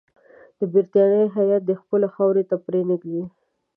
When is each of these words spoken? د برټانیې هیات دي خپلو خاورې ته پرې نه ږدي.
د 0.59 0.59
برټانیې 0.71 1.23
هیات 1.35 1.61
دي 1.67 1.75
خپلو 1.81 2.07
خاورې 2.15 2.43
ته 2.49 2.55
پرې 2.65 2.81
نه 2.89 2.95
ږدي. 3.01 3.23